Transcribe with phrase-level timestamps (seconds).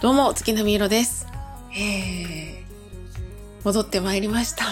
[0.00, 1.26] どうも、月並み色です。
[1.72, 2.62] えー、
[3.64, 4.64] 戻ってまいりました。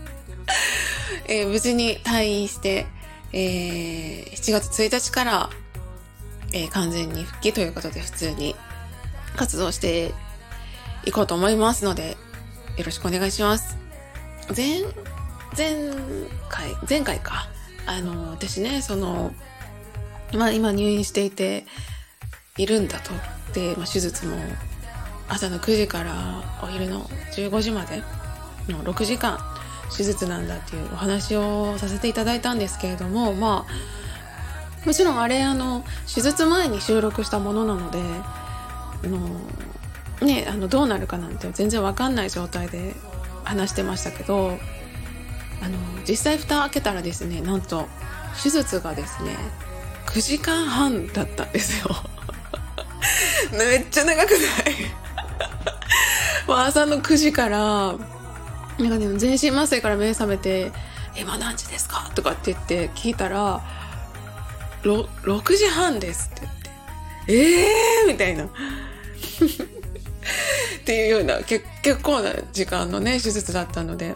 [1.28, 2.86] えー、無事に退院して、
[3.34, 5.50] えー、7月1日から、
[6.54, 8.56] えー、完全に復帰ということで普通に
[9.36, 10.12] 活動して
[11.04, 12.16] いこうと思いますので、
[12.76, 13.76] よろしくお願いします。
[14.56, 14.82] 前、
[15.56, 15.92] 前
[16.48, 17.48] 回、前回か。
[17.86, 19.32] あの、私ね、その、
[20.34, 21.64] まあ今入院していて、
[22.58, 23.12] いるんだと。
[23.52, 24.36] で、まあ、手術も
[25.28, 28.02] 朝の9時からお昼の15時まで
[28.68, 29.38] の6時間
[29.96, 37.98] 手術なんだっていうお話をさせていただいたんですけれどもまあもちろんあれあの手術前に収録したものなので
[39.02, 39.40] の
[40.26, 42.94] ねあのどうなるかなんて全然わかんない状態で
[43.44, 44.58] 話してましたけど
[45.62, 45.76] あの
[46.08, 47.88] 実際蓋開けたらですねなんと
[48.42, 49.36] 手術がですね
[50.06, 51.94] 9時間半だったんですよ。
[53.52, 54.40] めっちゃ長くない？
[56.46, 60.72] もう朝の9時からなんかね全身麻酔から目覚めて
[61.16, 63.60] 「今何時ですか?」とかって言って聞いたら
[64.82, 66.55] 「6時半です」って言って
[67.28, 68.48] 「ええー!」みたいなっ
[70.84, 71.64] ていうような結
[72.02, 74.14] 構な時間のね手術だったので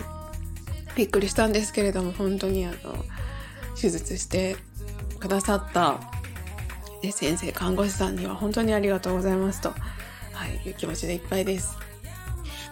[0.97, 3.05] びっくりしたんですけれども本当にあの
[3.81, 4.56] 手術して
[5.19, 6.00] くださった
[7.03, 9.77] ね先生看護師さんには本当にありがとうございますと、は
[10.64, 11.77] い、いう気持ちでいっぱいです。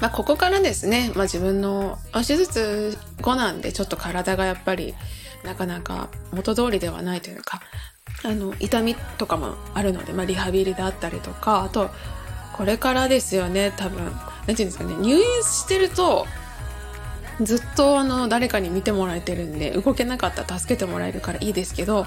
[0.01, 4.95] まあ、ここからですね、まあ、自分の手術後なんでちょっと体がやっぱり
[5.45, 7.61] なかなか元通りではないというか
[8.25, 11.91] あの痛みとかもあるので、まあ、リハビリであったりとかあと
[12.53, 14.11] これからですよね多分。
[14.49, 16.27] 何て言うんですかね入院してると
[17.43, 22.05] ずっとあの誰かに見てもらえてるんで動けなかったら助けてもらえるからいいですけど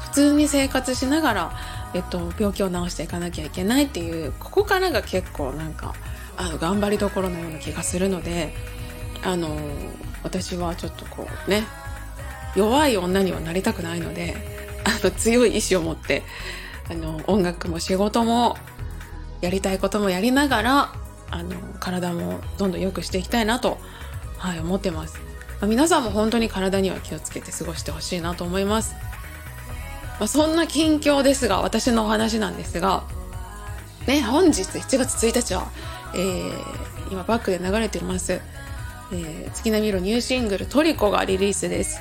[0.00, 1.52] 普通に生活しながら、
[1.94, 5.94] えっと、病気を治していかなきゃいけないっていうここからが結構なんか
[6.36, 8.54] あの頑張りどころのような気がするので
[9.22, 9.56] あの
[10.22, 11.64] 私はちょっとこうね
[12.56, 14.59] 弱い女にはなりたくないので
[15.04, 16.22] の強い意志を持って
[16.90, 18.56] あの音楽も仕事も
[19.40, 20.92] やりたいこともやりながら
[21.30, 23.78] あの体もどんどん良くしていきたいなと、
[24.38, 25.18] はい、思ってます、
[25.60, 28.94] まあ、皆さんも本当に体には気をつけて過ごしてほしいなと思います
[30.20, 33.04] まあ、そんな近況ですが、私のお話なんですが、
[34.06, 35.72] ね、本日7月1日は、
[36.14, 42.00] えー、今バックで流れてます、えー、月並み色ニューシングルトリコがリリースです。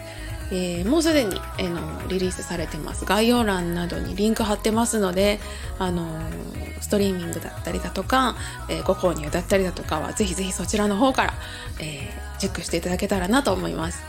[0.52, 3.06] えー、もうすでに、えー、のリリースされてます。
[3.06, 5.40] 概要欄などにリンク貼ってますので、
[5.78, 8.36] あのー、ストリーミングだったりだとか、
[8.70, 11.34] えー、ご購入だったりだとかは、ぜひぜひそちらの方から、
[11.80, 14.04] えチェックしていただけたらなと思います。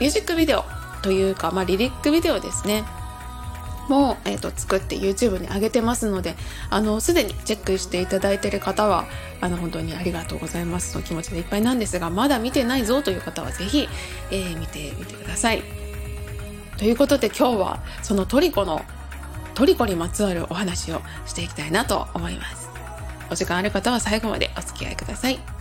[0.00, 0.64] ミュージックビデオ
[1.02, 2.84] というか、まあ、リリックビデオですね。
[3.88, 6.34] も、えーと、作って YouTube に上げてますので
[6.70, 9.06] あのすでにチェックしていただいている方は
[9.40, 13.88] あの本当にありがとうございますの気持ちでいっぱいなんですがまだ見てないぞという方は是非、
[14.30, 15.62] えー、見てみてください。
[16.78, 18.82] ということで今日はそのトリコの
[19.54, 22.68] トリコにまつわるお話をしていきたいなと思います。
[23.30, 25.55] お時間ある方は最後までお付き合いください。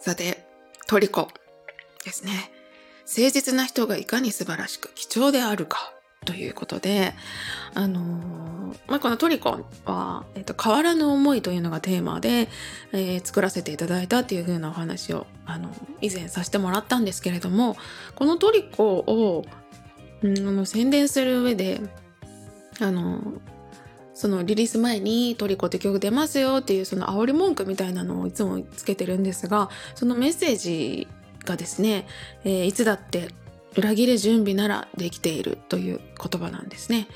[0.00, 0.46] さて、
[0.86, 1.28] トリコ
[2.04, 2.52] ですね。
[3.08, 5.92] 誠実な人がいかに素晴らしく貴重であるか
[6.24, 7.14] ということで、
[7.74, 12.48] あのー、まあ、このトリコは、えっと、変わらぬ思いというのがテーマで、
[12.92, 15.70] えー、作らせていただいたっていう風なお話を、あの、
[16.00, 17.76] 以前させてもらったんですけれども、
[18.14, 19.44] このトリコを、
[20.22, 21.80] うん、宣伝する上で、
[22.80, 23.20] あの、
[24.18, 31.06] そのリリース前にトリコって曲出ますよっていうその煽り文句みたいなのをいつもつけてるんですが、そのメッセージ
[31.44, 32.04] がですね、
[32.42, 33.28] えー、いつだって
[33.76, 37.06] 裏切り準備ならできているという言葉なんですね。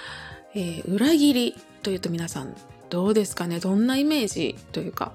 [0.55, 2.55] えー、裏切りというと皆さん
[2.89, 3.59] どうですかね？
[3.59, 5.13] どんなイメージというか、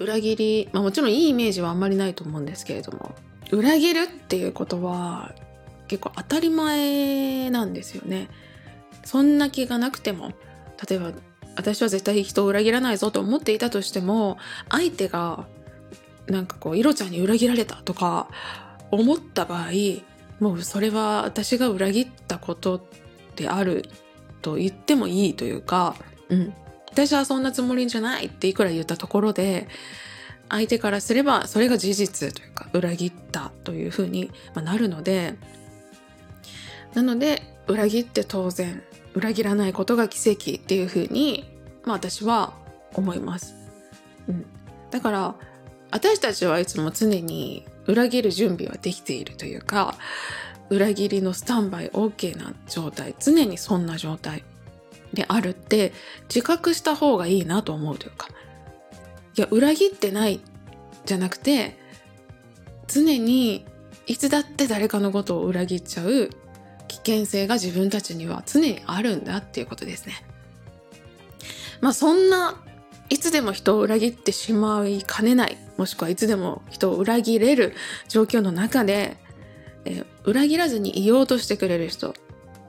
[0.00, 3.14] 裏切り、まあもちろんいいイメージはあんまりないと思うんですけれども、
[3.52, 5.34] 裏切るっていうことは
[5.86, 8.28] 結構当たり前なんですよね。
[9.04, 10.32] そんな気がなくても、
[10.88, 11.12] 例えば
[11.58, 14.38] 私は絶対人を裏切らないぞと思っていたとしても
[14.70, 15.46] 相手が
[16.28, 18.28] なんかこうイロちゃんに裏切られたとか
[18.90, 19.70] 思った場合
[20.40, 22.86] もうそれは私が裏切ったこと
[23.34, 23.88] である
[24.40, 25.96] と言ってもいいというか、
[26.28, 26.54] うん。
[26.90, 29.68] 私はそんなつもりじゃないっていくら言ったところで、
[30.48, 35.34] 相手からすればそれが事実というか裏切ったというふうになるので、
[36.94, 38.82] なので裏切って当然
[39.18, 41.44] 裏切らないことが奇跡っていうふうに、
[41.84, 42.52] まあ、私は
[42.94, 43.54] 思います。
[44.28, 44.46] うん、
[44.92, 45.34] だから
[45.90, 49.96] 私たちはいつも常に裏切る準備はできているというか
[50.70, 54.44] 裏切りのスタンバイ OK な状態常にそんな状態
[55.12, 55.92] であるって
[56.28, 58.28] 自覚した方がいいなと思うというか
[59.36, 60.40] いや裏切ってない
[61.06, 61.78] じゃなくて
[62.86, 63.64] 常に
[64.06, 66.30] いつだって誰かのことを裏切っちゃう
[67.08, 70.14] 険性が自分たちには常にあるんだっていうことですね。
[71.80, 72.62] まあそんな
[73.08, 77.74] いつでも人を裏切ってしまいかねないもしくはいつでも人を裏切れる
[78.08, 79.16] 状況の中で、
[79.84, 82.14] え裏切らずにいようとしてくれる人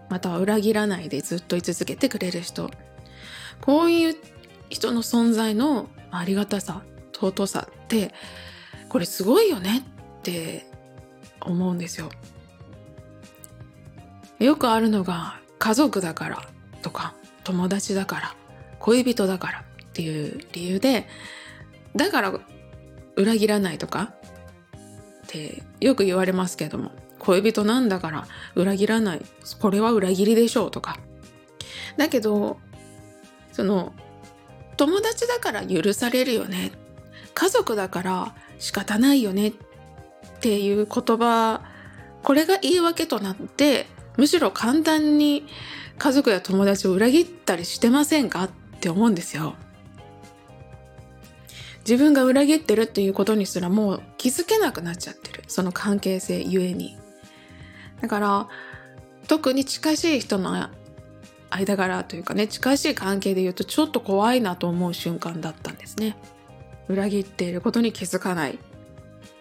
[0.09, 2.71] または裏切らないでずっと居続けてくれる人
[3.61, 4.15] こういう
[4.69, 6.83] 人の存在のありがたさ
[7.13, 8.13] 尊さって
[8.87, 10.65] これすごいよねって
[11.41, 12.09] 思うんですよ。
[14.39, 16.41] よくあるのが家族だから
[16.81, 17.13] とか
[17.43, 18.35] 友達だから
[18.79, 19.63] 恋人だからっ
[19.93, 21.07] ていう理由で
[21.95, 22.39] だから
[23.15, 24.13] 裏切らないとか
[25.23, 29.21] ってよく言われますけども恋人なんだから裏切らない
[29.59, 30.97] これは裏切りでしょうとか。
[31.97, 32.57] だけど
[33.51, 33.93] その
[34.77, 36.71] 友達だから許されるよね。
[37.33, 39.53] 家族だから仕方ないよねっ
[40.39, 41.61] ていう言葉
[42.23, 43.85] これが言い訳となって
[44.19, 45.47] むしろ簡単に
[45.97, 48.43] 家族や友達を裏切ったりしてませんか？
[48.43, 48.49] っ
[48.79, 49.55] て思うんですよ。
[51.79, 55.43] 自分が裏切ってるっていうことにすらもう気づけなくなっちゃってる。
[55.47, 56.97] その関係性ゆえに。
[58.01, 58.47] だから、
[59.27, 60.69] 特に近しい人の
[61.49, 66.15] 間柄というかね、近しい関係で言うとちょっと怖いなと思う瞬間だったんですね。
[66.87, 68.59] 裏切っていることに気づかない。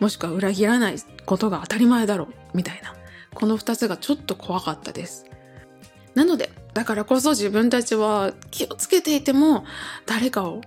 [0.01, 0.97] もしくは裏切らない
[1.27, 2.29] ことが当たり前だろう。
[2.55, 2.95] みたいな。
[3.39, 5.25] この二つがちょっと怖かったです。
[6.17, 9.65] なので、だからこそ自分たちは気をつけていても
[10.07, 10.61] 誰かを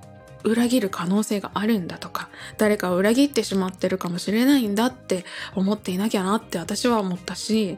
[0.45, 7.77] 裏切る可能性があるんだとか、誰かを裏切ってしまってるかもしれないんだって思っていなきゃなって私は思ったし、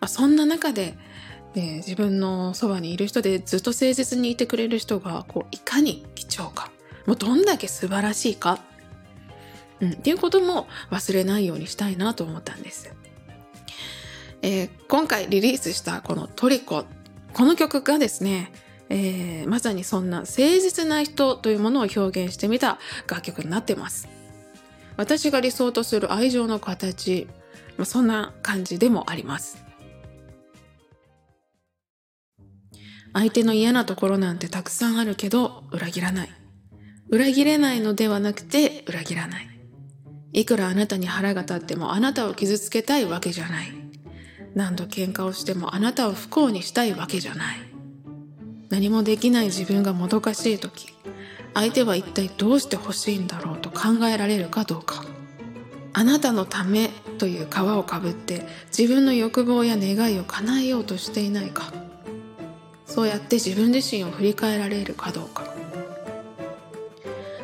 [0.00, 0.96] まあ、そんな中で、
[1.54, 6.72] えー、自分のそばにいる人でずっと誠実にいてくれる人がこういかに貴重か、
[7.06, 8.58] もうどんだけ素晴らしいか、
[9.78, 12.92] うん、っていうことも忘れないようにしたいなと思ったんです。
[14.42, 16.84] えー、今回リリースしたこのトリコ、
[17.34, 18.52] この曲がですね、
[18.88, 24.08] えー、まさにそんな誠実な人というものを表現してみた楽曲になってます。
[24.96, 27.26] 私が理想とする愛情の形、
[27.76, 29.62] まあ、そんな感じでもあります。
[33.12, 36.30] 相手の嫌なところなんてたくさんあるけど裏切らない。
[37.08, 39.48] 裏切れないのではなくて裏切らない。
[40.32, 43.79] いくらあなたに腹が立ってもあなたを傷つけたいわけじゃない。
[44.54, 47.58] 何度喧嘩をしてもあなたを不幸にしたいわけじゃない。
[48.68, 50.94] 何もできない自分がもどかしい時
[51.54, 55.04] 相手は一体どうして欲しいんだろうと考えられるかどうか。
[55.92, 56.88] あなたのため
[57.18, 61.72] という皮をかぶって自分の欲望や願いを叶えようとしていないか。
[62.86, 65.52] そうやって自分自身を振り返られるかどうか。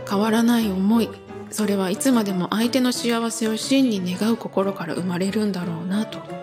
[0.09, 1.09] 変わらない思い
[1.51, 6.36] それはいつまでも相手の幸せを真に願う心から生まれるんだろうなと。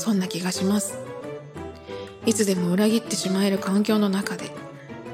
[0.00, 0.98] そんな気がします。
[2.26, 4.50] いつでも裏切ってしまえる環境の中で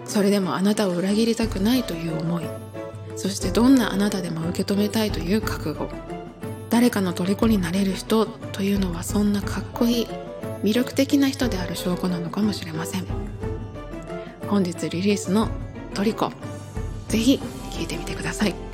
[0.05, 2.45] それでもあなたを裏切りたくないという思い
[3.17, 5.89] そしてどんなあなたでも受け止めたいという覚悟
[6.69, 10.07] 誰かの虜になれる人というのはそんなかっこいい
[10.63, 13.07] 魅力的な人である証拠なのかもしれません。
[14.49, 15.49] 本日リリースの
[15.95, 16.31] トリコ
[17.09, 18.66] ぜひ聴いてみてください。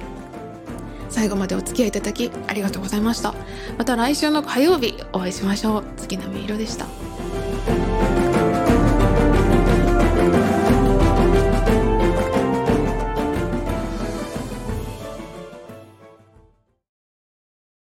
[1.22, 3.32] 最後までお付き合いいただきありがとうございました。
[3.78, 5.84] また来週の火曜日お会いしましょう。
[5.96, 6.86] 月並みいろでした。